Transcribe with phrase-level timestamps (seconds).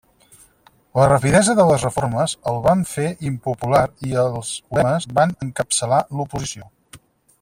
[0.99, 6.73] La rapidesa de les reformes el van fer impopular i els ulemes van encapçalar l'oposició.